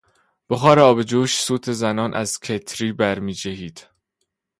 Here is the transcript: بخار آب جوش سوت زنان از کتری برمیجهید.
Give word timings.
بخار 0.49 0.79
آب 0.79 1.01
جوش 1.03 1.37
سوت 1.41 1.71
زنان 1.71 2.13
از 2.13 2.39
کتری 2.39 2.91
برمیجهید. 2.93 3.87